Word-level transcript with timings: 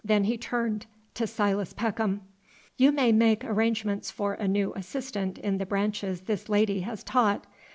Then 0.03 0.23
he 0.23 0.35
turned 0.35 0.87
to 1.13 1.27
Silas 1.27 1.73
Peckham. 1.73 2.21
"You 2.75 2.91
may 2.91 3.11
make 3.11 3.45
arrangements 3.45 4.09
for 4.09 4.33
a 4.33 4.47
new 4.47 4.73
assistant 4.73 5.37
in 5.37 5.59
the 5.59 5.65
branches 5.67 6.21
this 6.21 6.49
lady 6.49 6.79
has 6.79 7.03
taught. 7.03 7.45